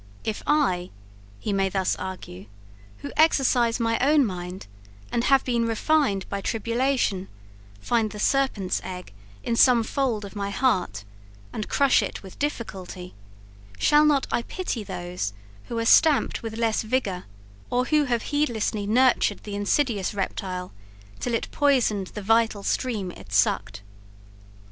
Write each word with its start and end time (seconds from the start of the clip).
If 0.23 0.41
I, 0.47 0.89
he 1.37 1.53
may 1.53 1.69
thus 1.69 1.95
argue, 1.97 2.47
who 3.03 3.11
exercise 3.15 3.79
my 3.79 3.99
own 3.99 4.25
mind, 4.25 4.65
and 5.11 5.25
have 5.25 5.45
been 5.45 5.67
refined 5.67 6.27
by 6.27 6.41
tribulation, 6.41 7.27
find 7.81 8.09
the 8.11 8.17
serpent's 8.19 8.81
egg 8.83 9.13
in 9.43 9.55
some 9.55 9.83
fold 9.83 10.25
of 10.25 10.35
my 10.35 10.49
heart, 10.49 11.03
and 11.53 11.69
crush 11.69 12.01
it 12.01 12.23
with 12.23 12.39
difficulty, 12.39 13.13
shall 13.77 14.03
not 14.03 14.25
I 14.31 14.41
pity 14.41 14.83
those 14.83 15.33
who 15.65 15.77
are 15.77 15.85
stamped 15.85 16.41
with 16.41 16.57
less 16.57 16.81
vigour, 16.81 17.25
or 17.69 17.85
who 17.85 18.05
have 18.05 18.23
heedlessly 18.33 18.87
nurtured 18.87 19.43
the 19.43 19.53
insidious 19.53 20.15
reptile 20.15 20.71
till 21.19 21.35
it 21.35 21.51
poisoned 21.51 22.07
the 22.07 22.23
vital 22.23 22.63
stream 22.63 23.11
it 23.11 23.31
sucked? 23.31 23.83